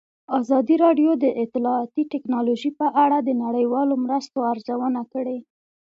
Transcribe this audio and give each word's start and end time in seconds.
ازادي 0.39 0.75
راډیو 0.83 1.11
د 1.23 1.25
اطلاعاتی 1.43 2.03
تکنالوژي 2.13 2.71
په 2.79 2.87
اړه 3.03 3.17
د 3.21 3.29
نړیوالو 3.43 3.93
مرستو 4.03 4.37
ارزونه 4.51 5.01
کړې. 5.13 5.37